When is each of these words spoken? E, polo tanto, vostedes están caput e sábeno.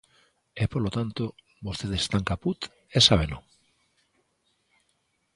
E, 0.61 0.63
polo 0.73 0.89
tanto, 0.97 1.23
vostedes 1.67 2.01
están 2.03 2.23
caput 2.31 2.59
e 2.97 2.99
sábeno. 3.07 3.37